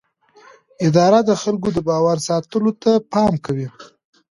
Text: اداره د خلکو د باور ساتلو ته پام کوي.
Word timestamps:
اداره 0.87 1.19
د 1.29 1.31
خلکو 1.41 1.67
د 1.73 1.77
باور 1.89 2.17
ساتلو 2.27 2.71
ته 2.83 2.91
پام 3.11 3.33
کوي. 3.45 3.67